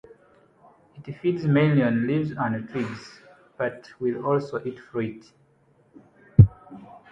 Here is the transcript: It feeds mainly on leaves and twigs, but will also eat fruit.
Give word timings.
It 1.05 1.11
feeds 1.19 1.45
mainly 1.45 1.83
on 1.83 2.07
leaves 2.07 2.31
and 2.31 2.67
twigs, 2.71 3.21
but 3.55 3.91
will 3.99 4.25
also 4.25 4.59
eat 4.65 4.79
fruit. 4.79 5.31